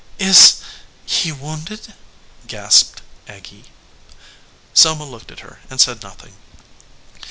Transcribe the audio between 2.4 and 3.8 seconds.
gasped Aggy.